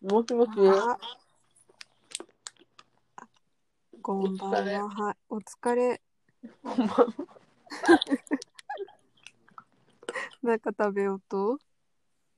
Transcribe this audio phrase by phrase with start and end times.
[0.00, 0.50] もしもし？
[0.56, 0.96] あ
[4.00, 4.88] こんばんは。
[4.88, 6.00] はい、お疲れ。
[10.40, 11.58] なんか食べようと？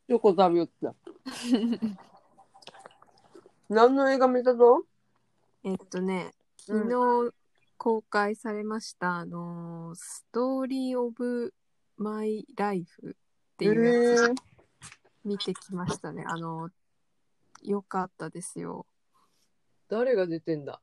[0.08, 0.94] チョコ食べよった。
[3.68, 4.86] 何の映画見たぞ？
[5.62, 6.32] えっとね、
[6.66, 7.34] うん昨日
[7.76, 11.52] 公開されました、あのーストーリー・オブ・
[11.98, 13.14] マイ・ライフっ
[13.58, 13.84] ていう
[14.28, 14.34] やつ
[15.24, 16.24] 見てきましたね。
[16.26, 18.86] あのーよかったですよ。
[19.88, 20.80] 誰が出てんだ？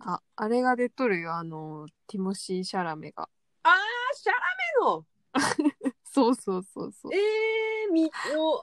[0.00, 3.28] あ、あれが出とるよ、あのーティモシー・シャラメが。
[3.62, 3.72] あー、
[4.16, 4.38] シャラ
[4.80, 5.94] メの？
[6.04, 7.12] そうそうそうそう。
[7.14, 8.62] えー、見よ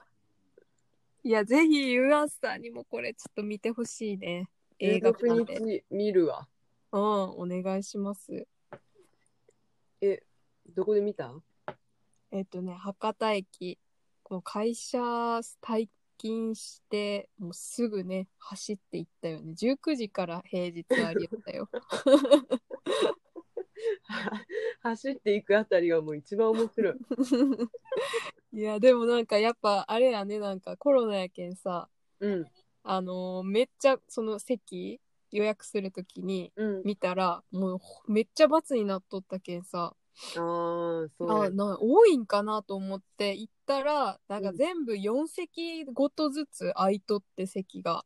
[1.24, 4.48] いや、ぜひ、ユアンさんにもこれちょっと見てほしいね。
[4.78, 5.58] 映画館で。
[5.58, 6.48] 16日見るわ。
[6.92, 8.46] うん、お願いします。
[10.00, 10.22] え、
[10.68, 11.32] どこで見た？
[12.30, 13.78] えっとね、博多駅、
[14.22, 14.98] この会社
[15.60, 19.54] 退勤して、もうすぐね、走っていったよね。
[19.54, 21.68] 19時から平日ありやったよ。
[24.82, 26.94] 走っていくあたりがもう一番面白い。
[28.52, 31.88] いや、でもなんかやっぱ、あれやね、なんかコロナやけんさ、
[32.20, 32.46] うん。
[32.84, 36.82] あのーめっちゃその席予約するときにうん。
[36.84, 39.94] 見たら、もうめっちゃ罰になっとったけんさ、
[40.36, 41.46] あー、そうや。
[41.46, 48.04] あな多いんかなと思って行ったらなんかうん全部4席ごとずつ空いとって席が、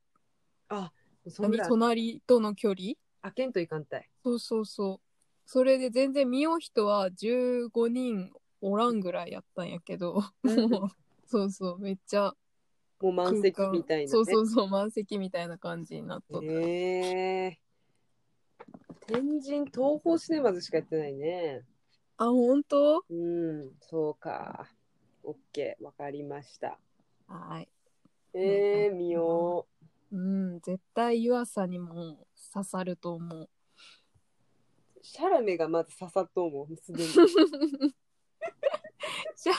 [0.68, 0.92] あ、
[1.28, 1.42] そ。
[1.66, 2.94] 隣との距離？
[3.22, 4.08] 開けんといかんたい。
[4.22, 5.00] そうそうそう
[5.48, 10.88] それで全然見よう人は15人おらんぐらいやったんやけど、うんもう
[11.26, 12.34] そうそうめっちゃ
[13.00, 14.08] もう満席みたいな、ね。
[14.08, 16.54] そうそうそう満席みたいな感じになっとった、へ
[17.46, 17.58] え
[19.06, 21.62] 天神東宝シネマズしかやってないね。
[22.18, 23.04] あ本当？
[23.10, 24.68] うん、そうか。
[25.22, 26.78] オッケー、わかりました。
[27.26, 27.68] はい
[28.32, 29.66] えー、見よ
[30.12, 33.48] うん絶対湯浅にも刺さると思うう。
[35.02, 37.08] シャラメがまず刺さっと思う、すでに。
[39.36, 39.52] じゃ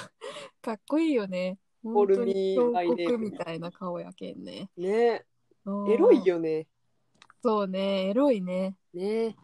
[0.62, 1.60] かっこいいよね。
[1.84, 4.70] ホルミー本当マイネームに彫刻みたいな顔やけんね。
[4.78, 5.26] ね
[5.66, 6.26] うんエロい。
[6.26, 6.68] よね。
[7.44, 8.76] そうね、エロいね。
[8.94, 9.36] ね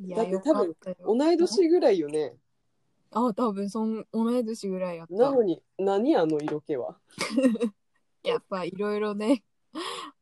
[0.00, 0.76] いや、だって多分。
[1.18, 2.34] 同い年ぐらいよね。
[3.12, 5.14] あ、多分そん同い年ぐらいやった。
[5.14, 6.98] なのに、何あの色気は？
[8.22, 9.44] やっぱいろいろね、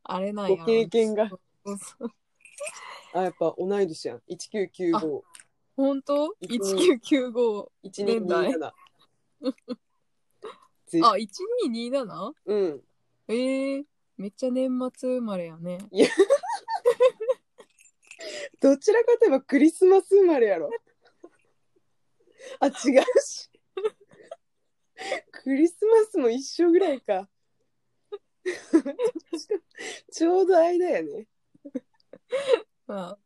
[0.03, 1.29] あれなんやろご経験が。
[1.29, 1.37] そ
[1.73, 2.11] うそう
[3.15, 4.23] あ、やっぱ同い年やん。
[4.29, 5.23] 1995。
[5.77, 6.35] 本当？
[6.41, 7.69] いつ ?1995。
[7.85, 8.73] 1227。
[10.87, 12.33] ぜあ、1227?
[12.47, 12.83] うん。
[13.29, 13.85] えー、
[14.19, 15.79] めっちゃ年末生まれやね。
[18.65, 20.71] どちらかといえばクリスマス生まれやろ。
[22.61, 23.51] あ、違うし。
[25.31, 27.29] クリスマスも一緒ぐらいか。
[30.11, 31.27] ちょうど間やね。
[32.87, 33.19] まあ、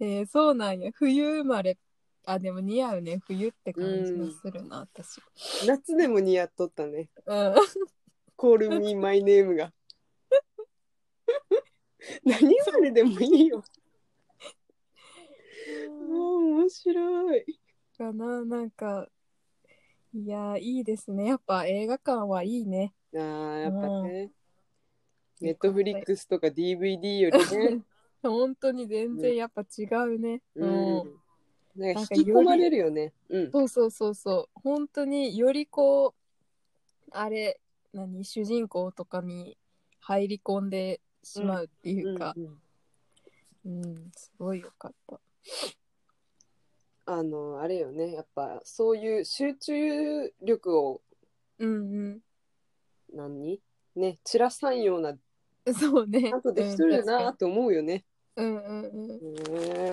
[0.00, 0.90] えー、そうなんや。
[0.92, 1.78] 冬生まれ。
[2.24, 3.20] あ、でも似合うね。
[3.24, 5.20] 冬って感じがするな、私。
[5.64, 7.08] 夏でも似合っとったね。
[7.24, 7.54] うん。
[8.34, 9.72] コールミーマイネームが。
[12.24, 13.62] 何生まれでもいいよ。
[16.08, 17.44] もう面白い。
[17.96, 19.08] かな、なんか、
[20.14, 21.26] いやー、いいですね。
[21.26, 22.94] やっぱ映画館はいいね。
[23.14, 24.22] あーやっぱね。
[24.24, 24.42] うん
[25.42, 27.42] ネットフリックスとか DVD よりね。
[28.22, 30.40] 本当に全然やっぱ違うね。
[30.54, 31.02] ううんん。
[31.02, 31.20] なんか
[31.74, 33.12] なんか引き込まれるよね。
[33.28, 33.50] うん。
[33.50, 34.60] そうそうそうそう。
[34.60, 37.60] 本当によりこう、あれ、
[37.92, 39.58] 何、主人公とかに
[39.98, 42.62] 入り込んでしまうっていうか、うん
[43.64, 45.20] うん、すごいよかった。
[47.04, 48.12] あの、あれよね。
[48.12, 51.02] やっぱそういう集中力を
[51.58, 52.20] うん
[53.12, 53.60] 何？
[53.94, 55.10] ね、散らさんような、
[55.66, 55.74] うん。
[55.74, 56.30] そうね。
[56.30, 58.04] ちゃんとできとるよなうんって思うよね。
[58.36, 59.08] うんうんうん。
[59.34, 59.40] ね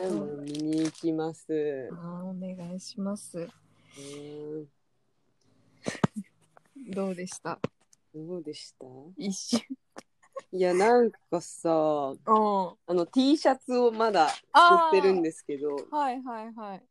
[0.06, 1.90] えもう見に行きます。
[1.92, 3.40] あーお願いします。
[3.40, 3.42] う
[4.62, 4.68] ん
[6.94, 7.60] どうでした？
[8.16, 8.86] どうでした？
[9.18, 9.62] 一瞬。
[10.52, 12.16] いや、なんかさ、うん。
[12.26, 14.32] あの T シャツをまだ売っ
[14.92, 16.84] てるんですけど、はいはいはい。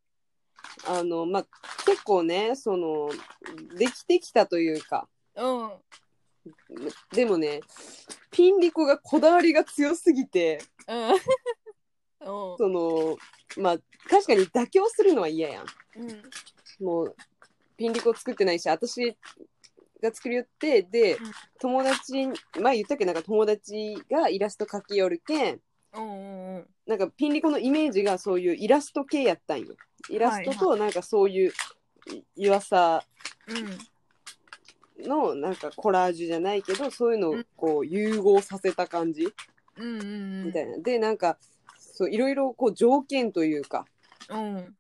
[0.87, 1.47] あの、まあ、
[1.85, 3.11] 結構ね、その、
[3.77, 5.71] できてきたというか、うん。
[7.13, 7.61] でもね、
[8.31, 11.09] ピンリコがこだわりが強すぎて、うん。
[11.11, 11.19] うん
[12.21, 13.17] その、
[13.57, 13.79] まあ、
[14.09, 15.67] 確かに妥協するのは嫌やん。
[15.97, 16.23] うん。
[16.85, 17.17] もう、
[17.77, 19.17] ピンリコ作ってないし、私
[20.03, 21.19] が作りよって、で、うん
[21.61, 22.29] 友達、
[22.61, 23.05] 前言ったっけ？
[23.05, 25.61] なんか友達がイラスト描きよるけん、
[25.95, 26.67] うんうんうん。
[26.87, 29.75] なんかピンリコのイメージがそういうイラスト系やったんよ。
[30.09, 31.53] イラストとなんかそういう
[32.13, 33.05] い湯浅
[34.99, 35.09] うん。
[35.09, 39.29] のなんかコラージュじゃないけどそういうのをこう融合させた感じ
[39.77, 40.79] みたいな。
[40.79, 41.39] でなんか
[41.77, 43.85] そういろいろこう条件というか。
[44.29, 44.77] うん。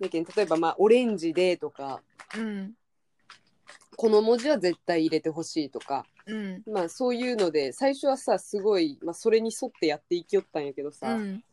[0.00, 2.00] だけど例えばまあオレンジでとか。
[2.36, 2.74] うん
[4.00, 6.06] この文字は絶対入れてほしいとか。
[6.24, 6.62] うん。
[6.72, 11.44] まあそういうので最初はさすごい、まあ、それに沿ってやっていきよったんやけどさ、うん。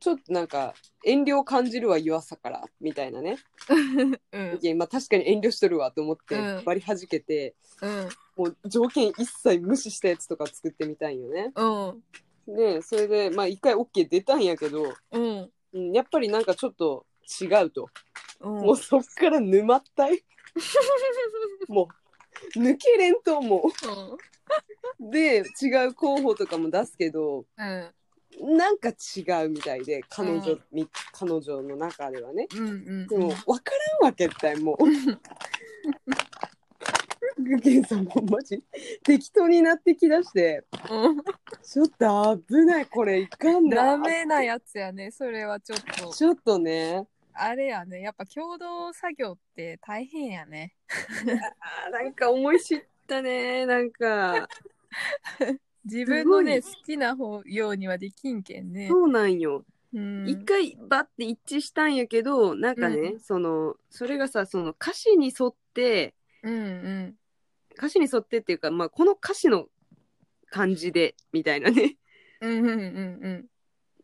[0.00, 0.74] ちょっとなんか
[1.04, 3.36] 遠慮を感じるわ湯浅からみたいなね、
[4.32, 4.58] うん。
[4.60, 6.62] いやまあ、確かに遠慮しとるわと思ってうん。
[6.64, 8.08] 割り弾けて、うん。
[8.34, 11.52] もう条件一切無視したやつとか作ってみたいんよね。
[11.54, 12.56] うん。
[12.56, 15.50] でそれでまあ一回 OK 出たんやけど、うん。
[15.72, 17.06] うん、やっぱりなんかちょっと
[17.40, 17.88] 違うと、
[18.40, 18.52] うん。
[18.62, 20.24] もうそっから沼ったい
[21.68, 21.88] も
[22.56, 25.10] う抜けれんと思う。
[25.10, 27.94] で違う候補とかも出すけどうん。
[28.56, 30.60] なんか違うみたいで彼女、うん。
[30.72, 32.48] み彼女の中ではね。
[32.54, 34.84] うんうんでも分からんわけったいもう。
[37.36, 38.62] グケンさんもマジ
[39.02, 41.22] 適当になってきだしてうん。
[41.62, 46.12] ちょっと危ないこれいかんなダメなやつやねそれはちょっと。
[46.12, 48.00] ちょっとねあれやね。
[48.00, 50.74] やっぱ共同作業って大変やね。
[51.86, 53.66] あーなんか思い知ったね。
[53.66, 54.48] なんか。
[55.84, 58.88] 自分のねす好きな方ようにはできんけんね。
[58.88, 59.64] そうなんよ。
[59.92, 60.28] うん。
[60.28, 63.20] 一回バッて一致したんやけどなんかね、うん。
[63.20, 67.18] そのそれがさその歌詞に沿ってうんうん。
[67.76, 69.66] 歌詞に沿ってっていうか、まあ、この歌詞の
[70.46, 71.96] 感じでみたいなね。
[72.40, 73.46] うんうんうん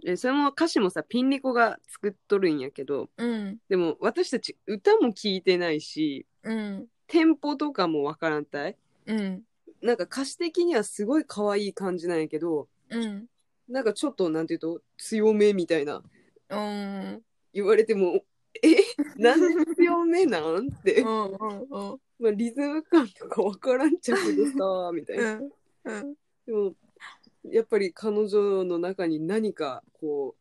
[0.02, 3.58] でその歌詞もさピンリコが作っとるんやけどうん。
[3.68, 6.86] でも私たち歌も聞いてないしうん。
[7.06, 8.76] テンポとかもわからんたい？
[9.06, 9.42] うん。
[9.82, 13.26] なんか歌詞的にはすごい可愛い感じなんやけどうん。
[13.68, 16.02] なんかちょっとなんていうと強めみたいな。
[16.50, 17.22] うん。
[17.52, 18.20] 言われても
[18.62, 18.76] え？
[19.16, 20.68] なんで強めなん？
[20.68, 21.36] って、うんうん
[22.18, 25.42] まあ、リズム感とかわからんちゃうけどさみたいな、うん。
[25.84, 26.14] うん。
[26.46, 26.72] でも
[27.44, 30.36] やっぱり彼女の中に何かこ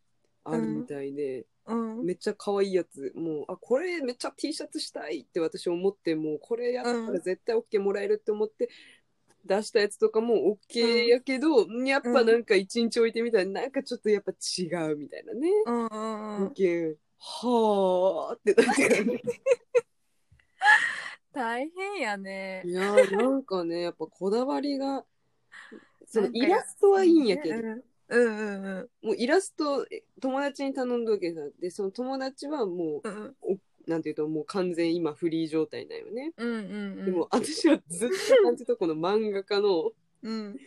[0.46, 2.06] うあるみたいで、うん。
[2.06, 3.14] めっちゃ可愛いやつ。
[3.16, 8.70] もうあこれめっちゃ T シャツしたいって私思ってもうこれやったら絶対 OK もらえるって思って
[9.46, 15.50] 出したやつとかも OK やけど、やっぱなんか一日置いてみたらなんかちょっとやっぱ違うみたいなね。
[15.66, 16.52] うんうんうん。
[16.52, 18.90] 意見はあってなって。
[18.90, 19.22] るね。
[21.32, 22.64] 大変やね。
[22.66, 25.06] いやーなんかねやっぱこだわりが
[26.10, 28.66] そのイラストはいいんやけど、うんうんうん。
[28.66, 28.70] う
[29.04, 36.34] んもうイラストえ友達に頼んどけさでその友達はもうんうなんていうともう完全今フリー状態だよね。
[36.38, 39.92] うんうんでも私はずっと感じたこの漫画家の
[40.24, 40.58] うん。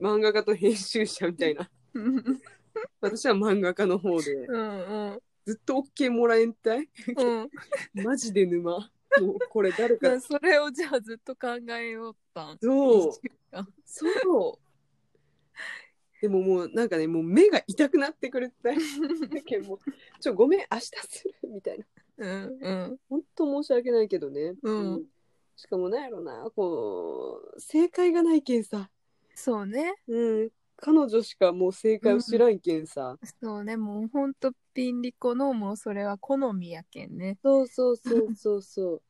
[0.00, 1.70] 漫画家と編集者みたいな。
[1.94, 2.40] うん
[3.00, 6.88] 私は漫画家の方でうんずっと OK もらえんたい？
[7.16, 7.50] うん。
[8.04, 8.90] マジで沼
[9.20, 12.58] も うこれ誰かうんそれをじゃあずっと考えよったん。
[12.60, 13.12] そう。
[13.84, 14.64] そう。
[16.20, 19.78] でももうなんかねもう目が痛くなってくるったいだけどもう
[20.20, 21.84] ちょごめん明日するみたいな。
[22.16, 22.98] うんうん。
[23.08, 25.04] 本当申し訳ないけどね、うん。
[25.56, 28.90] しかもなんやろなこう正解がないけんさ。
[29.34, 29.96] そうね。
[30.08, 30.50] うん
[30.84, 39.02] 彼女しかもう正解を知らんけんさ、そうねもうほんとピンリコのもうそれは好みやけんねそうそうそうそうそう。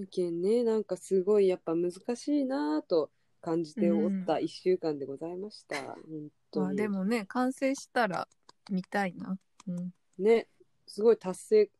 [0.00, 3.10] やけんね、 なんかすごいやっぱ難しいなぁと
[3.42, 5.76] 感じておった一週間でございました。
[5.76, 6.66] 本当に。
[6.66, 8.26] まあでもね完成したら
[8.70, 10.48] 見たいなうんね、
[10.86, 11.70] すごい達成、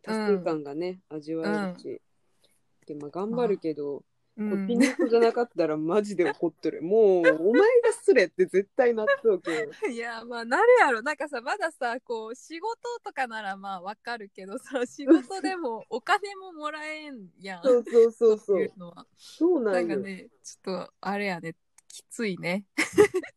[0.00, 2.00] 達成感がね、味わえるし。
[2.86, 4.04] でまあ、頑張るけど、う
[4.36, 6.82] こんうピンクじゃなかったらマジで怒っとる。
[6.82, 9.70] もう、お前がすれって絶対なっとうけん。
[9.92, 18.78] いやまあなるやろなんかさまださこう仕事とかならまあわかるけどさ仕事でもお金ももらえんやんそうそうそうそいうう。
[18.78, 19.76] のはそうなよ。
[19.78, 21.54] なんんかねちょっとあれやね
[21.88, 22.64] きついね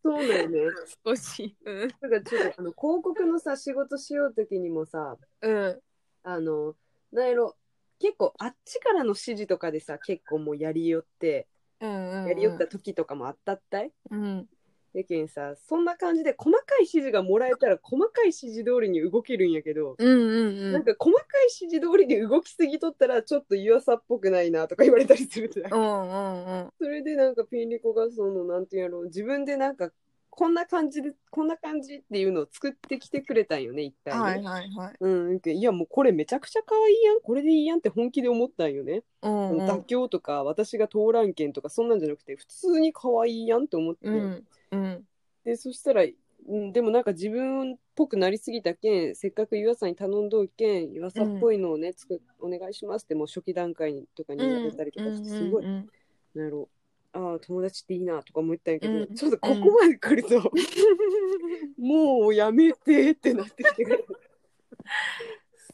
[0.03, 0.71] そうなんよね。
[1.05, 5.81] 少しうんだからちょっとあの広告のさ、仕事しようときにもさ、うん
[6.23, 6.75] あの、
[7.11, 7.55] なんやろ、
[7.99, 11.47] 結構あっちからの指示とかでさ、結構もうやりよって、
[11.81, 13.91] うんうんやりよった時とかもあったったい？
[14.09, 14.47] うん。
[14.93, 21.25] やけんさ、そんな感じで細かい指示がもらえたら細かい指示通りに動けるんやけど、うんうんなんか細かい
[21.61, 25.73] 指示通りに動きすぎとったらちょっと湯浅っぽくないなとか言われたりするじゃん。
[25.73, 26.69] うんうんうん。
[26.79, 29.91] それでなんかピンリコがそのなんていうんやろ自分でなんか
[30.35, 34.19] こんな感じでこんな感じっていうのを作ってきてくれたんよね一体ね。
[34.19, 34.95] はいはいはい。
[34.99, 37.21] うん、いやもうこれめちゃくちゃ可愛いやん。
[37.21, 39.03] これでいいやんって本気で思ったんよね。
[39.21, 39.65] うんうん。
[39.65, 45.07] 妥協とか私が通らんけんとかそんなんじゃなくて普通に可愛いやんって思って、うんうん。
[45.45, 55.89] でそしたら、うん、でもなんか自分っぽくなりすぎたけんせっかく湯浅に頼んどうけん湯浅っぽいのをね、作お願いしますってもう初期段階とかに言われたりとかして、すごいうん
[56.35, 56.84] なんやろあ
[57.15, 59.15] あ友達っていいなとか思ったんやけど、うん。
[59.15, 60.51] ちょっとここまで来ると、
[61.79, 64.05] もうやめてってなってきて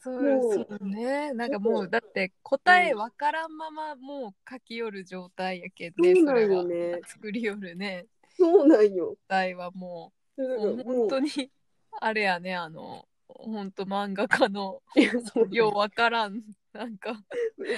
[0.00, 1.32] そうそうね。
[1.32, 6.98] なんかもう、だって答えわからんままもう書き寄る状態やけどね、そうなんよそれねは。
[7.06, 8.06] 作り寄るね。
[8.36, 9.16] そうなんよ。
[9.28, 11.50] 答えはもう、もう本当に、
[12.00, 14.80] あれやね、あの、本当漫画家の
[15.50, 17.14] ようわからん、なんか。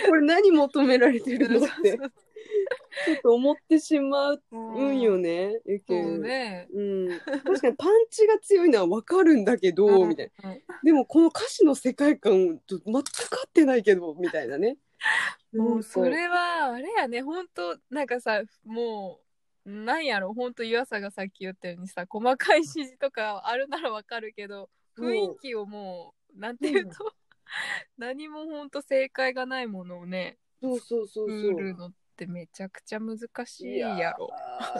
[0.08, 1.98] これ何求められてるのって
[3.06, 5.54] ちょっと思ってしまううんよね。
[5.64, 6.68] やけそうんね。
[6.72, 10.50] うん、確かにパンチが強いのは分かるんだけど、みたいな。
[10.50, 10.56] な。
[10.82, 13.02] でもこの歌詞の世界観と全く合
[13.46, 14.78] ってないけど、みたいなね。
[15.52, 19.20] もうそれはあれやね本当なんかさも
[19.66, 27.14] うなんやろ本当岩佐がさっき言ったようにさ細かい指示とかあるならわかるけど雰囲気をもうなんていうと、
[27.96, 31.94] 何も本当正解がないものをねそうそうそう作そう。
[32.14, 34.30] ってめちゃくちゃ難しいいややろ。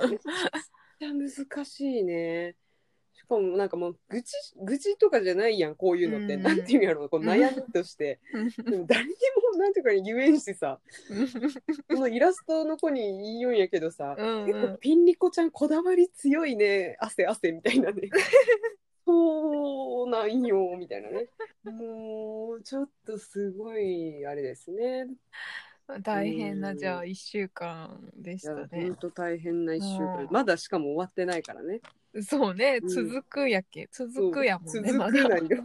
[0.01, 2.55] ーめちゃ難しいね。
[3.13, 4.33] しかもなんかもう愚痴
[4.65, 6.43] 愚痴とかじゃないやんこういうのって、うん。
[6.43, 8.21] なんていうんやろうこう悩みとして、
[8.65, 9.11] でも誰に
[9.53, 10.81] もなんていうか言えんしさ。
[11.89, 18.11] このイラストの子に言いよんやけどさ、うんうん結構ピンリコちゃんこだわり強いね汗汗みたいなね。
[19.07, 21.29] そうなんよみたいなね。
[21.65, 25.09] もうちょっとすごいあれですね
[26.03, 28.69] 大変なうんじゃあ1週間でしたね。
[28.73, 28.97] ほん。
[28.97, 30.23] と大変な一週間。
[30.23, 30.29] うん。
[30.31, 31.81] まだしかも終わってないからね。
[32.23, 32.89] そうね、うん。
[32.89, 33.89] 続くやけ。
[33.93, 35.23] 続くやもんね続まだ。
[35.23, 35.63] くなんよ。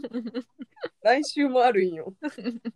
[1.04, 2.14] 来週もあるんよ。
[2.22, 2.72] 本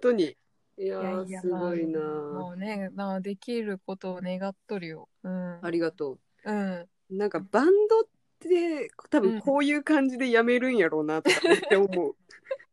[0.00, 0.36] 当に。
[0.78, 2.10] いやいやーすごいなまあ
[2.42, 5.08] もうねなできることを願っとるよ。
[5.22, 5.64] うん。
[5.64, 6.52] ありがとう。
[6.52, 6.72] ん。
[6.80, 8.04] うなんかバンドっ
[8.40, 12.14] て多分こういう感じでやめるんやろうなとかめっちゃ思う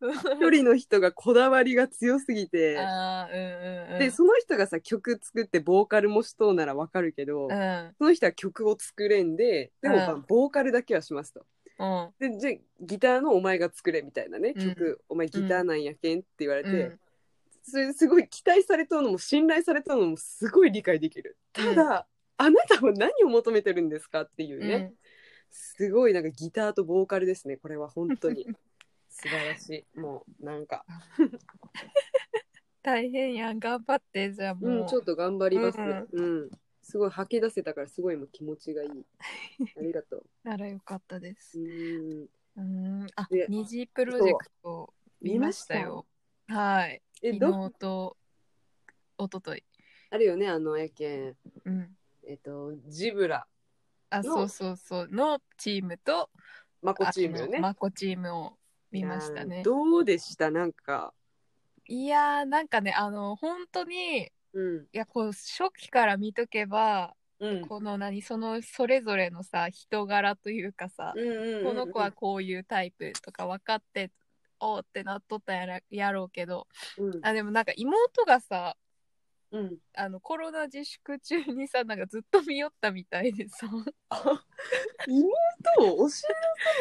[0.40, 2.74] 一人の人がこだわりが強すぎて。
[2.74, 2.84] うんう
[3.88, 3.98] んうん。
[3.98, 7.94] でその人がさ曲作ってボーカルもしとうならわかるけど、うん。
[7.98, 11.46] その人は曲を作れんででもまあうんボーカルだけはしますと。
[11.78, 12.12] うん。
[12.18, 14.68] でじゃあギターのお前が作れみたいなねうん。
[14.70, 17.00] 曲、お前ギターなんやけんって言われて、うん。
[17.64, 21.36] それすごい期待されたのも信頼されたのもすごい理解できる。
[21.52, 24.92] ただ、あなたは何を求めてるんですかっていうね、
[25.52, 28.46] すごいなんかギターとボーカルですねこれは本当に
[29.12, 30.84] 素晴らしいもうなんか
[32.82, 33.60] 大変やん。
[33.60, 34.70] 頑張って、じゃあもう。
[34.80, 36.50] うんちょっと頑張りますうんうん、
[36.82, 39.06] すごい吐き出せたからすごいもう気持ちがいい
[39.78, 41.58] ありがとうならよかったです。
[41.60, 43.06] うんうん。
[43.14, 46.06] あで、二次プロジェクト見ましたよ。
[46.48, 47.00] はい。
[47.22, 48.16] えど昨日と
[49.18, 49.64] 一昨日
[50.10, 51.96] あるよねあのやけんうん。
[52.26, 53.46] えっとジブラ
[54.10, 55.08] あ、のそうそうそう。
[55.08, 56.28] のチームと、
[56.82, 58.58] マコチームよねマコチームを
[58.92, 59.62] 見ましたね。
[59.64, 60.50] どうでした？
[60.50, 61.14] なんか。
[61.86, 64.84] いやー、なんかね、あの、本当に、うん。
[64.84, 67.60] いや、こう、初期から見とけば、うん。
[67.62, 71.64] この何、その、それぞれのさ、人柄というかさ、うんうんうんうん。
[71.64, 74.12] この子はこういうタイプとか分かって、
[74.60, 76.68] おーってなっとったやらやろうけど、
[76.98, 77.18] うん。
[77.22, 78.76] あ、でもなんか妹がさ、
[79.50, 79.78] うん。
[79.94, 83.66] あの、コロナ自粛中にさ、なんかずっと見よったみたいでさ、
[85.06, 85.34] 妹
[85.78, 86.20] を教えなさ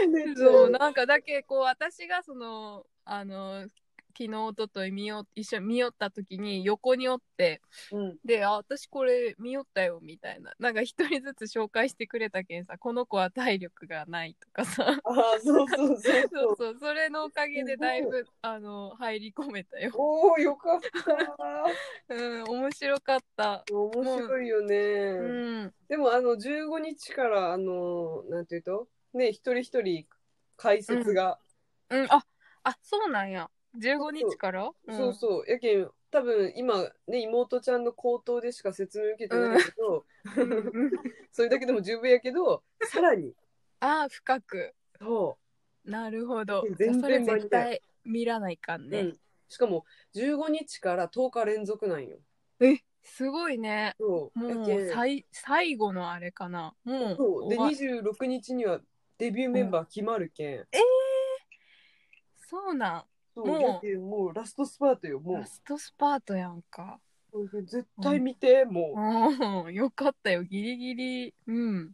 [0.03, 3.67] いねそう、なんかだけ、こう、私がその、あの、
[4.15, 10.53] 昨日、おととい見よ、一緒に見よった時に横におって、うんで、あ、私これ見よったよ、みたいな。
[10.59, 14.99] なんか一人ずつ紹介してくれたけんさ、この子は体力がないとかさ。
[15.03, 19.91] ああそうそうそうそうそう、それのおかげでだいぶ、あの、入り込めたよ。
[19.95, 23.63] おおよかった うん、面白かった。
[23.71, 25.73] 面白いよね、うん。
[25.87, 30.05] でもあの15日からあのなんていうとね一人一人
[30.55, 31.39] 解説が、
[31.89, 32.25] うん、あ、
[32.63, 33.49] あ、そうなんや。
[33.77, 34.71] 15日から？
[34.89, 35.49] そうそう。
[35.49, 40.05] やけん多分今ね妹ちゃんの口頭でしか説明受けてないけど、
[41.31, 43.33] それだけでも十分やけどさらに。
[43.79, 44.73] あ、深く。
[44.99, 45.37] そ
[45.85, 46.63] なるほど。
[46.77, 48.99] 全あそれ絶対見らないかんう、ね。
[48.99, 49.85] うん、しかも
[50.15, 52.17] 15日から10日連続なんよ。
[52.59, 53.95] え、すごいね。
[53.99, 54.39] そう。
[54.39, 54.89] もうやけん。
[54.91, 56.75] 最最後のあれかな。
[56.83, 57.49] もうそう。
[57.49, 58.81] で終わ26日には
[59.17, 60.65] デビューメンバー決まるけん、
[62.49, 63.05] そうなん。
[63.33, 67.00] そうもうやけんもうラストスパートよもラストスパートやんか。
[67.33, 70.43] う絶対見て、もううん、 よかったよ。
[70.43, 71.93] ギリギリ、うん。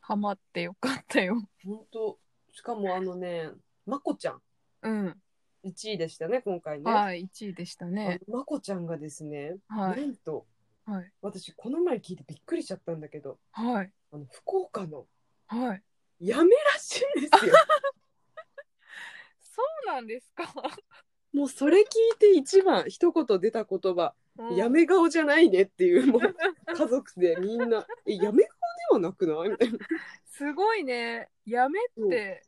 [0.00, 1.42] ハマってよかったよ。
[1.64, 2.18] 本当
[2.52, 3.50] しかもあのね
[3.86, 4.42] まこちゃん
[4.82, 5.22] うん。
[5.64, 8.18] 1位でしたね今回ね、はい、1位でしたね。
[8.26, 10.00] あのまこちゃんがですね、はい。
[10.00, 10.46] なんと
[10.86, 11.12] はい。
[11.20, 13.92] 私この前聞いてびっくりしちゃったんだけどはい。
[14.12, 15.06] あの福岡の
[15.46, 15.82] はい。
[16.20, 17.54] やめらしいんですよ
[19.60, 20.52] そうなんですか？
[21.32, 21.86] もうそれ聞い
[22.18, 24.56] て一番一言出た言葉、うん。
[24.56, 26.20] やめ顔じゃないねっていう もう
[26.74, 28.58] 家族でみんな「えやめ顔
[28.90, 29.78] ではなくない?」みたいな。
[30.26, 31.30] すごいね。
[31.44, 32.42] やめって、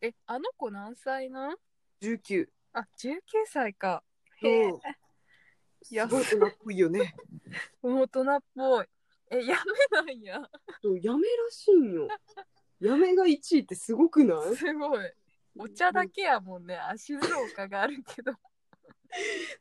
[0.00, 1.56] え、あの子何歳なん
[2.00, 4.02] ？19あ、19歳か。
[4.40, 4.72] へえ、
[5.90, 7.14] いやすごい大人っぽいよね。
[7.82, 8.86] 大人っぽい。
[9.30, 9.56] え、や
[9.92, 10.50] めなんや。
[10.80, 12.08] そうやめらしいんよ。
[12.80, 14.56] やめが1位ってすごくない？
[14.56, 15.12] すごい。
[15.58, 16.76] お茶だけやもんね。
[16.76, 18.32] あ、静岡があるけど。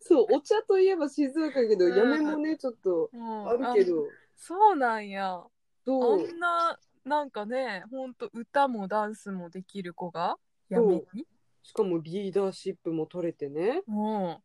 [0.02, 1.98] そうお茶といえば静岡やけど、うん。
[1.98, 3.48] やめもねちょっとうん。
[3.48, 4.08] あるけど。
[4.36, 5.34] そうなんや。
[5.36, 5.48] あ
[5.86, 10.38] そう、んな、なんかね、ほんと歌もダンスもできる子が
[10.70, 11.26] やめに？
[11.64, 13.82] しかもリーダーシップも取れてね。
[13.88, 14.38] うん。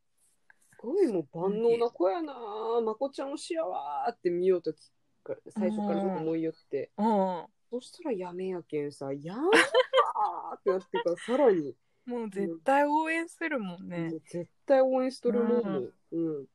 [0.81, 2.35] すごいもう万能な子やな。
[2.85, 4.79] まこちゃん推しやわーって見ようとき
[5.25, 7.45] から最初から思いよって、うん。
[7.71, 9.13] そしたらやめやけんさ。
[9.13, 11.75] やめーってなってからさらに、
[12.07, 14.11] もう絶対応援するもんもね。
[14.15, 15.79] う絶対応援しとるもんも。
[15.81, 16.47] ううん。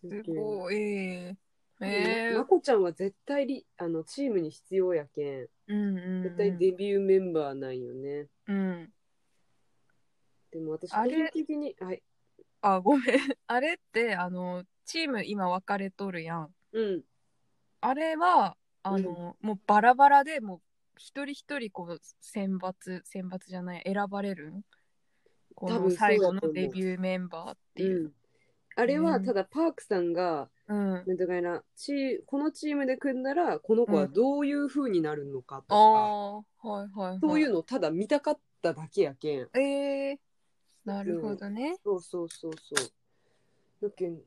[0.00, 0.74] すごい。
[0.74, 1.36] え
[1.80, 5.48] えええまこちゃんは絶対りあのチームに必要やけん。
[5.68, 6.22] うんうん。
[6.22, 8.92] 絶対デビューメンバーなんよね、うん。
[10.50, 12.02] でも私あれ個人的にはい。
[12.62, 13.06] あ、ごめん。
[13.46, 16.54] あれって、あの、チーム今分かれとるやん。
[16.72, 17.04] うん。
[17.80, 20.60] あれは、あの、もうバラバラでもう
[20.96, 24.62] 一人一人こう選抜、選抜じゃない、選ばれるん？
[25.54, 28.08] この最後のデビューメンバーってういう。
[28.08, 28.12] ん。
[28.76, 29.24] あれはうん。
[29.24, 31.04] ただパークさんが、うん。
[31.06, 37.18] なんなチこのチームで組んだらこの子はどういう風になるのかとか、はいはい、はい。
[37.20, 39.48] そういうのをただ見たかっただけやけん。
[39.54, 40.20] ええ
[40.84, 41.78] なるほどね。
[41.82, 43.88] そうそうそうそう。
[43.88, 44.18] だけん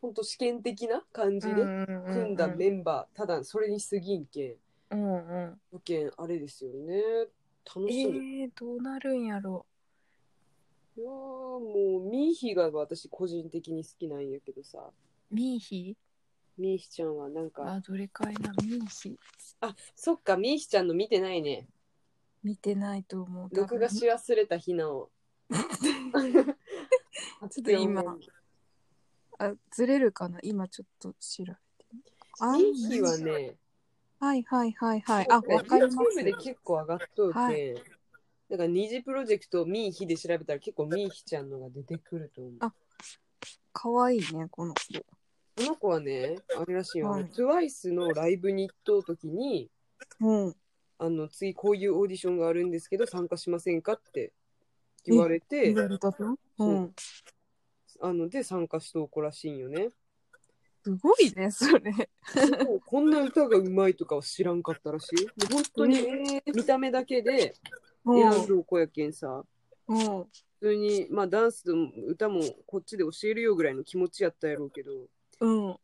[0.00, 4.54] ほんと試験的な感じで組んだメンバー、ただそれに過ぎんけん
[4.90, 5.16] うんう
[5.46, 5.60] ん。
[5.72, 7.02] だけんあれですよね。
[7.74, 9.66] 楽しみ、ええどうなるんやろ。
[10.96, 14.90] いやーもうミーヒが私個人的に好きなんやけどさ。
[15.30, 15.96] ミーヒ
[16.56, 17.70] ミーヒちゃんはなんか。
[17.70, 19.18] あ、どれかいな、ミーヒ。
[19.60, 21.68] あそっかミーヒちゃんの見てないね。
[22.42, 23.50] 見てないと思う。
[23.50, 25.10] 多分録画し忘れたひなを。
[27.50, 28.16] ちょっと今。
[29.38, 30.38] あ、ずれるかな？
[30.42, 31.56] 今ちょっと調べて
[31.92, 33.56] ミーヒはね
[34.18, 35.26] はいはいはいはい。
[35.30, 37.74] あ、わかりま YouTube で結構上がっとるけん、はい
[38.48, 42.54] だから二次プロジェクトミーヒで調べたら結構ミーヒちゃんのが出てくると思う。
[42.60, 43.20] あす。
[43.72, 44.80] かわいいね、この子。
[45.56, 49.68] この子はね、あれらしいよ、はい TWICE のライブに行っとう時に、
[50.20, 50.56] うん。
[50.98, 54.32] あの次こういうオーディションがあるんですけど参加しませんかって
[55.04, 55.74] 言われて
[56.58, 56.94] うん。
[58.00, 59.90] あので参加しとう子らしいんよね。
[60.86, 61.92] すごいね、それ。
[61.92, 65.24] そうこんな歌がうまいとかは知らんかったらしい。
[65.24, 67.56] もう本当にえー見た目だけで
[68.04, 69.42] うん選んどう子やけんさ。
[69.88, 69.98] うん。
[69.98, 70.26] 普
[70.60, 71.72] 通に、まあ、ダンスと
[72.06, 74.92] 歌もこっちで教えるよぐらいの気持ちやったやろうけど、
[75.40, 75.50] うん。
[75.50, 75.78] もう、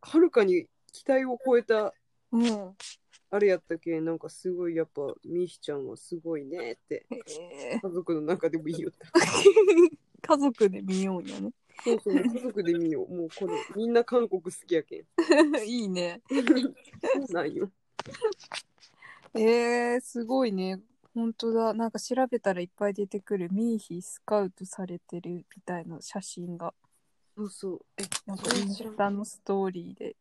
[0.00, 1.94] はるかに期待を超えた、
[2.32, 2.76] うん。
[3.30, 8.98] あれやったけん、なんかすごい、やっぱ、みひちゃんはすごいねって、えー家族の中でもいいよって。
[10.20, 11.52] 家族で見ようんやね。
[11.84, 13.14] そうそう、 家族で見よう。
[13.14, 15.06] もう、これ、みんな韓国好きやけん。
[15.66, 16.20] いいね。
[16.28, 17.70] そうなんよ。
[19.34, 20.80] えー、すごいね。
[21.14, 21.74] 本当だ。
[21.74, 23.48] なんか調べたらいっぱい出てくる。
[23.52, 26.74] ミーヒスカウトされてるみたいな写真が。
[27.36, 27.80] そうそう。
[27.96, 30.16] え、なんかインスタのストーリーで。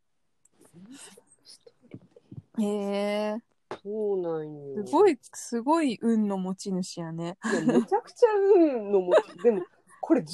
[2.59, 3.37] へえ
[3.83, 4.85] そうなんよ。
[4.85, 7.37] すごい、すごい運の持ち主やね。
[7.45, 9.63] いや、めちゃくちゃ運のも、でも、
[10.11, 10.25] これ15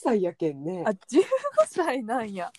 [0.00, 0.92] 歳やけんねあ、。
[0.92, 0.96] 15
[1.66, 2.50] 歳なんや。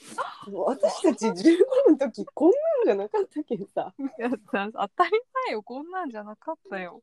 [0.53, 1.57] 私たち15
[1.89, 3.95] の時、こんなんじゃなかったけんさ。
[3.97, 5.11] いや当たり
[5.47, 5.63] 前よ。
[5.63, 7.01] こんなんじゃなかったよ。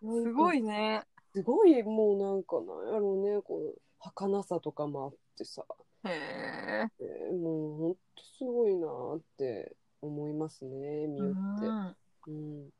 [0.00, 0.58] すごい。
[0.58, 1.04] いね。
[1.32, 5.64] すごい、もうなんかなんやろうね、この、儚さとかもあってさ。
[6.04, 6.88] へえ。
[6.98, 8.00] えーもうほんと
[8.36, 11.66] すごいなーって思いますね、みうよって。
[11.68, 11.96] ん。
[12.26, 12.30] う
[12.66, 12.70] ん。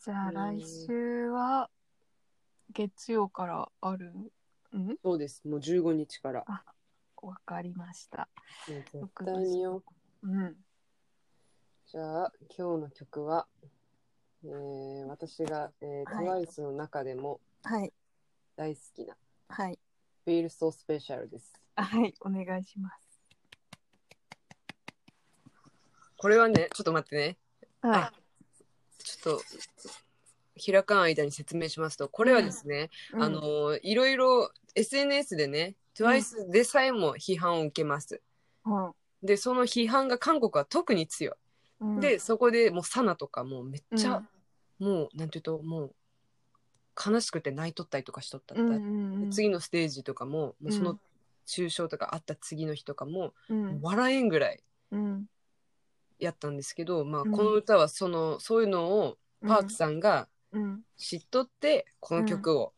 [0.00, 1.68] じゃあうん来週は
[2.72, 4.14] 月曜からある？
[4.78, 4.96] ん？
[5.02, 5.46] そうです。
[5.46, 6.44] もう15日から。
[7.22, 8.28] わかりました。
[8.68, 9.82] もう絶対見よ
[10.22, 10.28] う。
[10.28, 10.56] うん。
[11.86, 13.46] じゃあ、今日の曲は、
[14.44, 17.92] えー、私が、えーはい TWICE の中でもはい。
[18.56, 19.16] 大好きな、
[19.48, 19.78] はい。
[20.26, 21.52] Feel So Special です。
[21.76, 22.14] はい。
[22.20, 23.06] お願いします。
[26.18, 27.38] これはね、ちょっと待ってね。
[27.82, 28.12] は
[28.98, 29.42] ちょっと、
[30.64, 32.88] 開かん間に説明しますと、これはですね、い。
[33.14, 38.22] あのーいろいろ SNS でね、TWICE でさえも批判を受けます。
[38.64, 41.34] うん、で、その批判が韓国は特に強い。
[41.80, 44.22] うん、で、そこでもうサナとかもうめっちゃ、
[44.78, 45.94] もう、なんていうと、もう、
[46.96, 48.54] 悲しくて泣いとったりとかしとった
[49.30, 51.00] 次のステージとかももうそのうん
[51.46, 53.78] 抽象とかあった次の日とかも、うん。
[53.80, 55.26] 笑えんぐらいうん。
[56.18, 57.30] やったんですけど、まあ、うん。
[57.30, 60.80] この歌はそのそういうのをパークさんがうん。
[60.96, 62.72] 知っとってこの曲を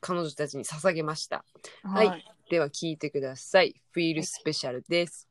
[0.00, 1.44] 彼女たちに捧げました、
[1.82, 2.08] はい。
[2.08, 2.24] はい。
[2.50, 5.29] では聴いてください「Feel Special」です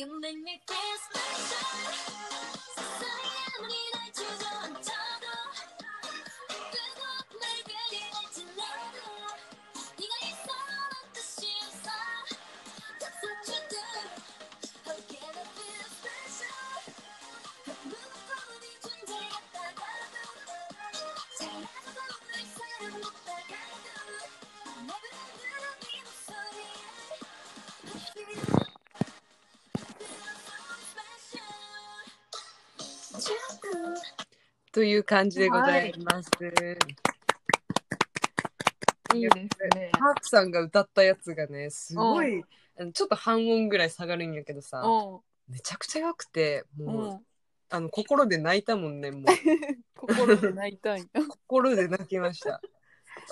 [0.00, 2.39] You make me dance like that.
[34.80, 36.30] という感じでございます、
[39.14, 39.18] い。
[39.18, 39.36] いです
[39.76, 39.90] ね。
[39.92, 42.42] パークさんが歌ったやつがねすごい
[42.94, 47.20] ちょっと半音ぐらい下がるんやけどさおめちゃくちゃ良くてうもう、ん。
[47.68, 49.22] あの心で泣いたもんねもう。
[50.00, 51.04] 心で泣いたんや。
[51.28, 52.62] 心で泣きました。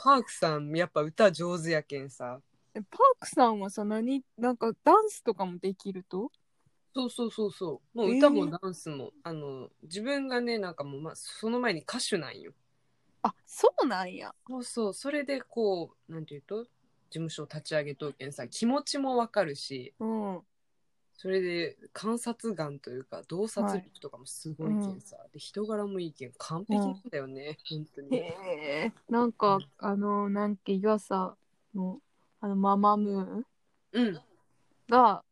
[0.02, 2.42] パークさんやっぱ歌上手やけんさ。
[2.74, 6.30] えパークさんはさ、何、なんかダンスとかもできると？
[6.98, 7.98] そうそうそうそう。
[7.98, 12.52] もうえー歌もダンスも、あの自分がねなんかもう、まあ、その前に歌手なんよ。
[13.22, 14.34] あ、そうなんや。
[14.48, 14.94] そうそう。
[14.94, 16.70] それでこうなんていうと事
[17.12, 20.42] 務所を立ち上げとうけんさ気持ちもわかるしうん。
[21.14, 28.22] それで観察眼というか洞察力とかもすごいけんさ、で人柄もいいけん完璧なんだよね、本当へに
[28.86, 28.92] え。
[29.08, 31.36] なんか、あの、なんか岩佐
[31.74, 32.00] の、
[32.40, 33.46] あの、ママムーン
[33.92, 34.20] うん。
[34.88, 35.24] が、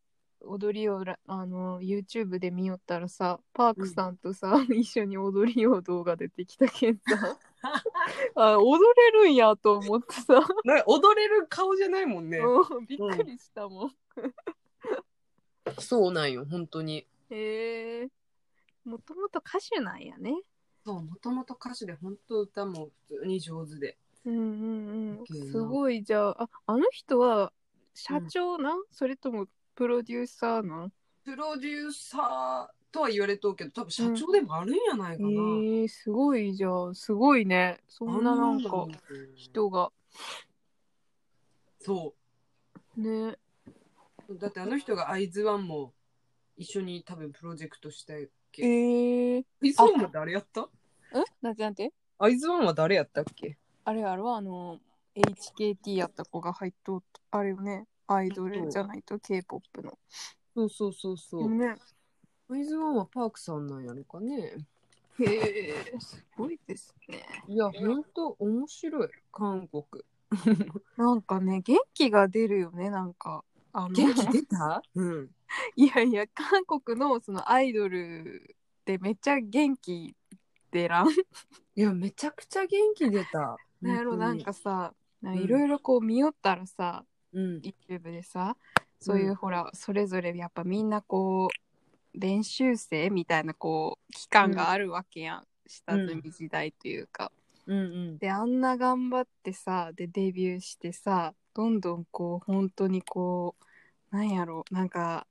[0.47, 7.39] 踊りをらあの YouTube で見よったらさパークさんとさ、 一緒に踊りよう動画出てきたけんさ。
[8.37, 13.93] あ踊れるんやと思ってさ、なんか踊れる顔じゃないもんね、うんびっくりしたもん、
[15.79, 17.07] そうなんよ本当に。
[17.31, 18.09] へえ。
[18.85, 20.33] もともと歌手なんやね。
[20.85, 23.99] そうもともと歌手で本当歌も普通に上手で。
[24.25, 25.27] うんうんうん。
[25.27, 27.53] すごいじゃあああの人は
[27.95, 28.75] 社長な？
[28.75, 30.93] ん、それともプロデューサーなん？
[31.25, 37.79] プロデューサーとは言われとうけど多分社長でもあるんやないかな、へえすごいじゃあすごいね。
[37.89, 38.87] そんななんかあ
[39.37, 39.93] 人が。
[41.81, 42.15] そ
[42.97, 43.37] ね。
[44.29, 45.93] うだってあの人がアイズワンも
[46.57, 48.17] 一緒に多分プロジェクトしたっ
[48.51, 48.63] け？
[48.65, 50.69] えー、アイズワンは誰やった？
[51.13, 51.23] え？
[51.43, 51.63] なんて？
[51.63, 53.59] なんてアイズワンは誰やったっけ？
[53.85, 54.81] あれあれはあの
[55.15, 59.99] HKT やった子が入っとったあれよねアイドルじゃないと K-POP の。
[60.55, 61.75] そうそうそうそう、ね。
[62.49, 64.57] アイズワンはパークさんなんやろかね。
[65.19, 65.75] へえ。
[65.99, 67.25] すごいですね。
[67.49, 69.09] いやほんと面白い。
[69.33, 70.05] 韓国。
[70.97, 72.91] なんかね元気が出るよね。
[72.91, 73.89] なんかあの。
[73.89, 74.83] 元気出た？
[74.95, 75.31] うん。
[75.77, 80.15] いやいや韓国のそのアイドルってめっちゃ元気
[80.71, 81.09] 出らん。
[81.09, 81.15] い
[81.75, 83.57] やめちゃくちゃ元気出た。
[83.83, 85.39] なんやろなん本当にかさん。
[85.39, 87.05] いろいろこう見よったらさ、
[87.37, 87.61] うん。
[87.61, 88.57] YouTube でさ
[88.99, 97.31] そういう、うんほらそれぞれやっぱみんなこう練習生みたいなこう期間があるわけやん、下積み時代というか。
[97.67, 98.19] うんうん。
[98.19, 103.55] であんな頑張ってさでデビューしてさどんどんこう本当にこ
[104.13, 105.27] うなんやろなんか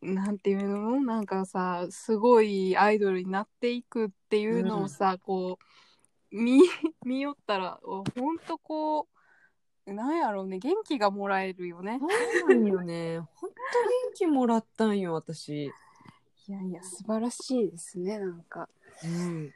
[0.00, 6.60] なんていうのなんかさすごいアイドルになっていくっていうのをさ、こう見
[7.04, 9.11] 見よったらおほんとこう
[9.86, 11.98] なんやろうね元気がもらえるよね。
[12.40, 13.18] そうなんよね。
[13.34, 13.56] ほんと
[14.06, 15.64] 元気もらったんよ、私。
[15.64, 18.68] いやいや素晴らしいですねなんか。
[19.04, 19.52] うん。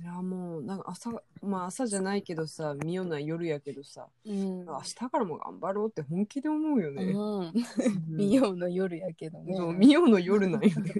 [0.00, 1.10] いや、もう、なんか朝、
[1.42, 7.04] まあ朝じゃないけどさ、見ようない夜やけどさ、うん明日からも頑張ろうって本気で思うよね。
[7.04, 7.52] うん、うん
[8.16, 9.54] 美容の夜やけどね。
[9.56, 10.94] そう、見ようの夜なんよね。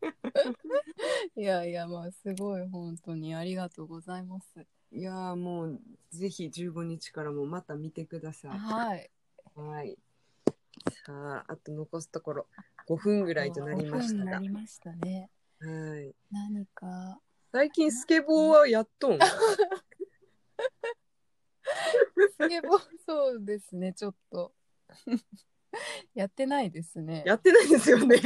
[1.36, 4.66] いやいや、まあ、すごい、本当にありがとうございます。
[4.92, 8.50] いやーもうぜひ15日からもまた見てください。
[8.58, 9.10] はい。
[9.54, 9.96] はい。
[11.06, 12.46] さあ、あと残すところ
[12.88, 14.30] 5分ぐらいとなりまし5分にたが。
[14.32, 15.30] なりましたね。
[15.60, 16.14] はい。
[16.30, 17.20] 何か。
[17.52, 19.18] 最近スケボーはやっとん？
[22.38, 24.52] スケボー、そうですね、ちょっと。
[26.14, 27.22] やってないですね。
[27.26, 28.16] やってないですよね。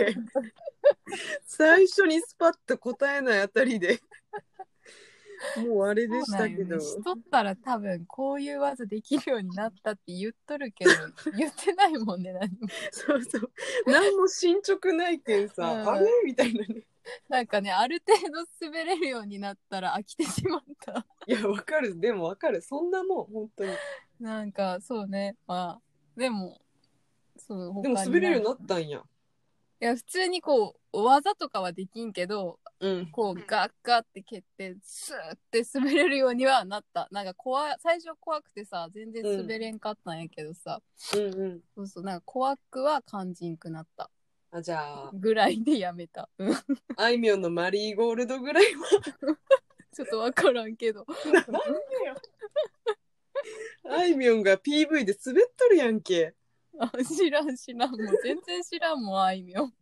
[1.44, 4.00] 最初にスパッと答えないあたりで。
[5.66, 6.80] もうあれでしたけど。
[6.80, 10.90] しとったら多分こういう技できるようになったって言っとるけど
[11.37, 13.50] 言ってないもんね何もそうそう。
[13.87, 16.07] 何も進捗ないけんさ、うんあれ？
[16.24, 16.87] みたいなね。
[17.28, 22.00] なんかねある程度滑れるようになったら飽きてしまったいや、わかる。
[22.00, 22.62] でもわかる。
[22.62, 23.70] そんなもん、本当に。
[24.20, 25.83] なんかそうねまあ
[26.18, 26.59] でも
[27.37, 29.02] そうでも滑れるようにななったんや。
[29.80, 33.06] いや普通にこう技とかはできんけどうん。
[33.10, 37.08] こうガッガッって蹴ってスーって滑れるようにはなった。
[37.10, 40.80] なんか怖い最初怖くてさ全然滑れんかったんやけどさ、
[41.14, 41.20] うん。
[41.20, 41.60] うん。
[41.74, 42.04] そうそう。
[42.04, 44.10] なんか怖くは感じんくなった。
[44.50, 46.28] あ、じゃあ、ぐらいでやめた。
[46.38, 46.56] うん。
[46.96, 48.88] あいみょんのマリーゴールドぐらいは。
[49.92, 51.04] ちょっとわからんけど。
[51.24, 51.50] なんで
[52.06, 52.16] よ。
[53.90, 56.34] あいみょんが PV で滑っとるやんけ。
[56.78, 57.90] あ知らん知らん。
[57.90, 59.74] もう全然知らんもんあいみょん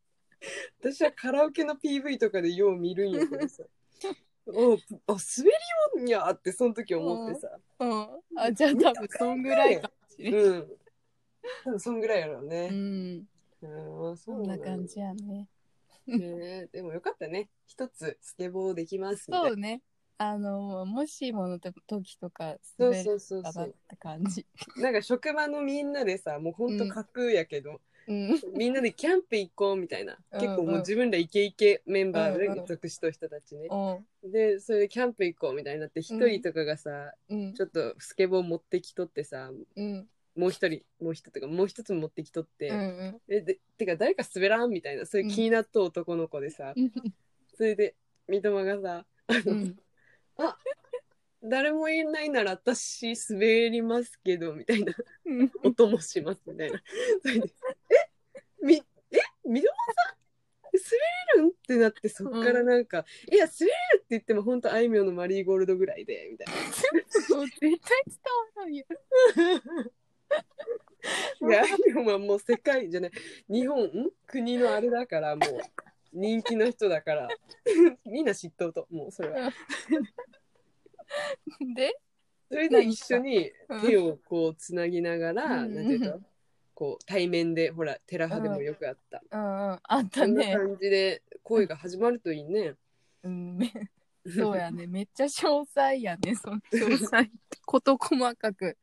[0.80, 3.64] 私はカラオケの PV とかでよう見るんやけどさ。
[4.46, 4.78] おあ滑
[5.96, 7.58] りよんやってその時思ってさ。
[7.78, 10.78] うんあじゃあ多分そんぐらいかもしれんうん。
[11.64, 12.68] 多分そんぐらいやろううね。
[12.68, 13.26] ん
[13.62, 15.48] うん、そそんな感じやね
[16.06, 16.66] ね。
[16.72, 17.48] でもよかったね。
[17.66, 19.82] 一つスケボーできますみたいなそうね
[20.18, 23.74] あのもしもの時とかそう滑れそうそうたなっそう。
[23.88, 24.44] て感じ
[24.76, 27.78] なんか職場のみんなでさ、もうほんと架空やけど、うん
[28.56, 30.18] みんなでキャンプ行こうみたいな。
[30.32, 33.68] うん結構もう自分らイケイケメンバーで属しとる人たちね。
[33.70, 34.30] うん。
[34.30, 37.54] で、それでキャンプ行こうみたいになって、一人とかがさ、うん。
[37.54, 40.08] ちょっとスケボー持ってきとってさ、うん。
[40.34, 43.20] もう一人、もう一つとか、もう一つ持ってきとって、うんうん。
[43.28, 46.74] えでてか誰か滑らんみたいな、そういう気になっとう男の子でさ、
[47.54, 47.94] それで、
[48.28, 49.76] 三笘がさ、あの、うん
[51.44, 54.94] 誰もいないなら私滑りますけど、みたいな、
[55.26, 55.52] うん。
[55.64, 56.82] 音もしますみたいな。
[57.20, 57.52] それで、
[57.90, 58.10] え？
[58.64, 58.82] み、え？
[59.44, 60.22] 三笘さん？
[60.72, 60.80] 滑
[61.36, 61.48] れるん？
[61.48, 66.52] ってなって、そっからなんか、いや、滑れるって言っても、本当あいみょんのマリーゴールドぐらいで、みたいな。
[67.08, 67.78] そう絶対伝
[68.56, 68.84] わらんよ。
[71.40, 73.10] いや、あいみょんはもう世界じゃない、
[73.50, 73.90] 日本、ん
[74.28, 75.60] 国のあれだから、もう、
[76.12, 77.28] 人気の人だから、
[78.06, 79.52] みんな知っとうと、もうそれは。
[81.74, 81.98] で
[82.48, 83.80] それで一緒にうん。
[83.82, 85.74] 手をこうつなぎながら、うん。
[85.74, 86.20] なんていうの？
[86.74, 89.22] こう対面で、ほら、テラハでもよくあった。
[89.30, 89.80] うんうん。
[89.82, 92.74] あったこんなね感じで恋が始まるといいね。
[93.22, 93.56] うん。
[93.56, 93.72] め
[94.24, 94.86] そうやね。
[94.86, 96.34] めっちゃ詳細やね。
[96.36, 97.30] その詳細
[97.66, 98.76] 事細かく。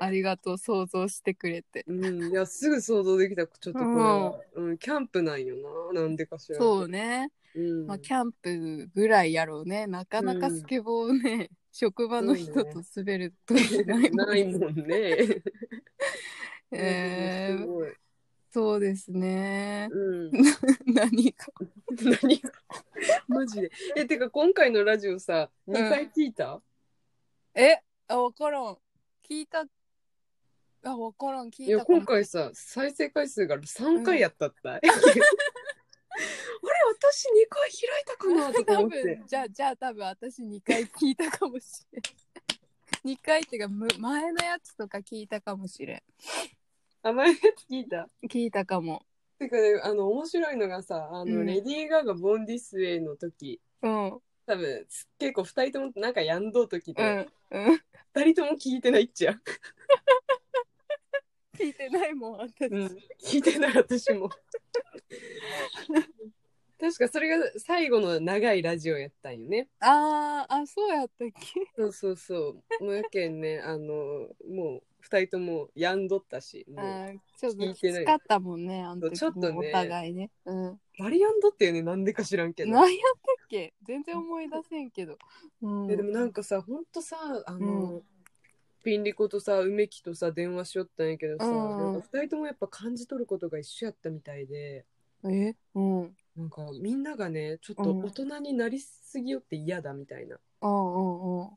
[0.00, 0.58] ありがとう。
[0.58, 1.84] 想像してくれて。
[1.86, 4.40] うん、いや、すぐ想像できた、ちょっとこれは。
[4.54, 5.56] うん、キャンプなんよ
[5.92, 6.58] な、なんでかしら。
[6.58, 7.86] そうねうん。
[7.86, 9.86] まあ、キャンプぐらいやろうね。
[9.86, 15.42] なかなかスケボーね、職場の人と滑るときないもんないもんね。
[16.70, 17.92] えー、すごい。
[18.52, 19.88] そうですね。
[19.90, 20.30] うん。
[20.86, 21.48] 何か。
[22.22, 22.52] 何が？
[23.26, 23.72] マジで。
[23.96, 26.62] え、てか今回のラジオさ、2回聞いた、
[27.54, 28.78] えあ、わからん。
[29.28, 29.66] 聞いた。
[30.84, 31.48] あ、わからん。
[31.50, 34.80] 聞いや、いたかも今回さ、再生回数が3回やったった。
[37.12, 38.52] 私2回開いたかな？
[38.52, 39.26] とか多思って分。
[39.26, 42.02] じゃあ、じゃあ多分私2回聞いたかもしれん。
[43.04, 46.02] 2回っていうか、む前のやつとか聞いたかもしれん。
[47.02, 48.08] あ、前のやつ聞いた？
[48.28, 49.04] 聞いたかも。
[49.38, 54.04] てかね、あの、面白いのがさ、あの、うんレディー・ガガ・ボンディスウェイの時、うん。
[54.04, 54.20] うん。
[54.46, 54.86] 多分、
[55.18, 57.32] 結構2人ともなんかやんどう時うで、ん。
[57.50, 57.80] うん。
[58.14, 59.32] 2人とも聞いてないっちゃ。
[61.58, 62.72] 聞いてないもん、私。
[62.72, 64.28] うん、聞いてない私も。
[66.84, 69.68] 確かそれが最後の長いラジオやったんよね。
[69.80, 71.60] あー、あ、そうやったっけ？
[71.76, 72.84] そうそうそう。
[72.84, 80.30] もうやけんね、 あの、もう二人ともやんどったし、もうあーちょっと聞いてないきつかったもんね、あの時ちょっとねもお互いね。
[80.44, 80.80] うん。
[80.98, 82.70] バリやんどったよね、なんでか知らんけど。
[82.72, 83.72] 何やったっけ？
[83.82, 85.16] 全然思い出せんけど。
[85.62, 87.16] うん、えでもなんかさ、ほんとさ、
[87.46, 88.02] あの、うん
[88.82, 94.84] ピンリコとさ、梅木とさ、電話しよったんやけどさ、うんなんか二人ともやっぱ感じ取ることが一緒やったみたいで、
[95.24, 95.54] え？
[95.74, 96.16] うん。
[96.36, 100.38] なんかみんながね、ちょっと大人になりすぎよって嫌だみたいな。
[100.62, 101.50] うんうんうん。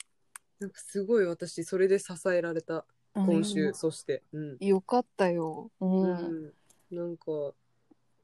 [0.59, 4.23] なんかすごい私、それで支えられた、今週、そして。
[4.33, 4.57] うん。
[4.59, 5.71] よかったよ。
[5.79, 6.01] うん。
[6.01, 6.53] う
[6.91, 7.53] ん、なんか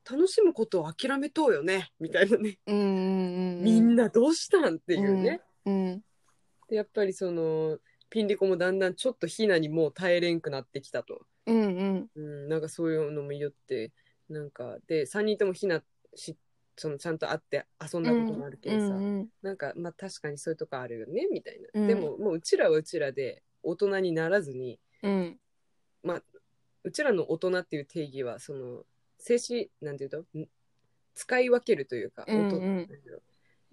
[0.10, 2.86] 楽しむことを諦めとうよねみたいなね、うんうん
[3.58, 3.64] うん。
[3.64, 6.04] みんなどうしたんっていうね、うん。
[6.68, 12.10] でやっぱりそのピンリコもだんだんちょっとひなにもう耐えれんくなってきたと、うんうん。
[12.16, 13.92] うん、なんかそういうのも言って
[14.30, 15.82] なんかで3人ともひな
[16.16, 16.38] し
[16.76, 25.40] そのちゃんと会って遊んだこともあるけどさ、うんなんかまあ確かにそういうとこあるよねみたいな、うんでももううちらはうちらで大人にならずにうん。
[26.86, 28.84] うちらの大人っていう定義はその
[29.18, 30.46] 静止なんていうとん
[31.16, 32.88] 使い分けるというか、うんうん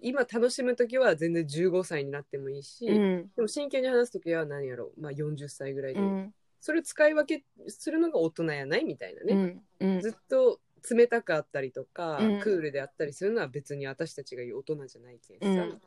[0.03, 3.29] 今楽しむ時は全然15歳になってもいいし、うん。
[3.35, 6.33] でも真剣に話す時は何やろう、まあ、40歳ぐらいで、うん。
[6.59, 8.83] それを使い分けするのが大人やない？
[8.83, 9.93] みたいなね、うん。
[9.95, 10.01] うん。
[10.01, 15.77] ずっと冷たかったりとか、うんクールであったりするのは別に私たちが言う大人じゃないけんさ、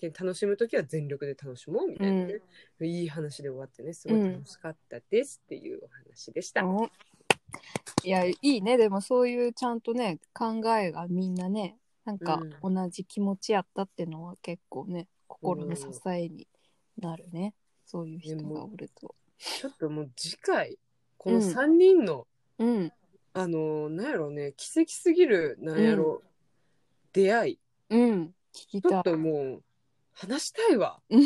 [0.00, 2.40] けん楽しむ時は全力で楽しもうみたいなね、
[2.80, 6.66] いい話で終わってねすごい楽しかったですっていうお話でした。
[6.66, 6.88] お
[8.04, 8.76] いや、いいね。
[8.76, 16.46] でもそういうちゃんとね、考えがみんなね、なんかう同じ気持ちやったってのは結構ね、心の支えに
[16.98, 17.54] なるね。
[17.84, 19.14] そういう人がおると。
[19.38, 20.78] ちょっともう次回
[21.16, 22.26] このうん3人の、
[22.58, 22.92] うん。
[23.38, 26.28] あのなんやろうね奇跡すぎるなんやろう、
[27.12, 27.58] 出会い
[27.90, 28.34] うん。
[28.52, 29.12] 聞きちょったい。
[29.12, 29.62] ともう
[30.12, 31.00] 話したいわ。
[31.08, 31.22] うん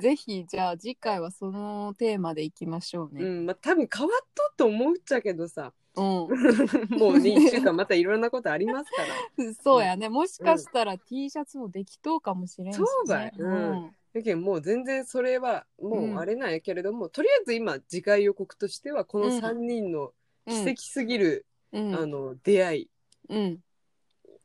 [0.00, 3.24] ぜひ、じゃあ次回はそのテーマでいきましょううね。
[3.24, 6.04] んまあ多分変わっとっと思っちゃうけどさうん。
[6.04, 9.54] もうね1週間またいろんなことありますから。
[9.64, 10.08] そうやね。
[10.08, 12.86] もしかしたら T シャツもできとうかもしれんし、ね。
[12.86, 20.12] そうだようんだけどもう全然それはもうあれなんやけれども、とりあえず今次回予告としてはこの3人の
[20.46, 21.94] 奇跡すぎる、うん。
[21.94, 22.90] あの出会い
[23.28, 23.60] うん。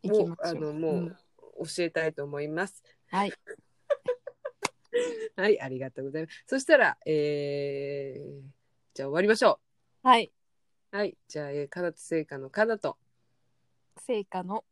[0.03, 0.47] 行きをましょう。
[0.47, 1.17] あのもう
[1.65, 2.83] 教えたいと思います。
[3.09, 3.33] はい。
[5.35, 6.43] はい、ありがとうございます。
[6.47, 8.41] そしたら、えー、
[8.93, 9.59] じゃあ終わりましょ
[10.03, 10.31] はい。
[10.91, 10.97] う。
[10.97, 12.97] はい、じゃあ、えー、かなとせいかのかなと
[13.99, 14.65] 成果の。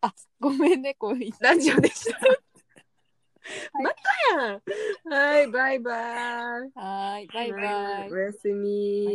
[0.00, 2.18] あ、ごめんね、こう言ってラジオでした。
[3.74, 3.96] また
[4.36, 4.62] やん。
[5.08, 5.98] はい、バイバイ。
[6.74, 7.26] はーい。
[7.28, 8.12] バイバイはい。
[8.12, 9.06] おやすみ。